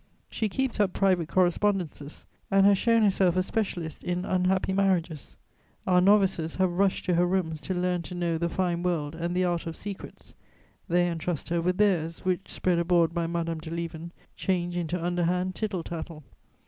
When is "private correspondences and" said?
0.93-2.65